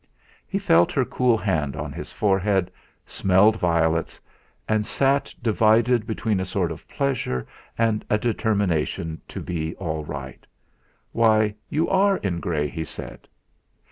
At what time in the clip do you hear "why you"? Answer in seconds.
11.11-11.87